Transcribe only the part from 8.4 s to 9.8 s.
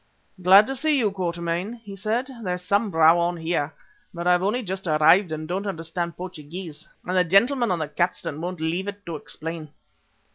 won't leave it to explain."